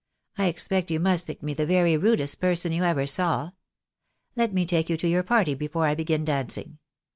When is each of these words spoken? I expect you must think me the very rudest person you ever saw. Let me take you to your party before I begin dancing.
I 0.35 0.47
expect 0.47 0.89
you 0.89 0.99
must 0.99 1.27
think 1.27 1.43
me 1.43 1.53
the 1.53 1.67
very 1.67 1.95
rudest 1.95 2.39
person 2.39 2.71
you 2.71 2.83
ever 2.83 3.05
saw. 3.05 3.51
Let 4.35 4.51
me 4.51 4.65
take 4.65 4.89
you 4.89 4.97
to 4.97 5.07
your 5.07 5.21
party 5.21 5.53
before 5.53 5.85
I 5.85 5.93
begin 5.93 6.25
dancing. 6.25 6.79